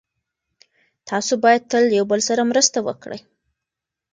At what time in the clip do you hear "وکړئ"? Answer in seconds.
2.87-3.19